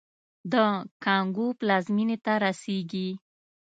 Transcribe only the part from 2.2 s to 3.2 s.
ته رسېږي.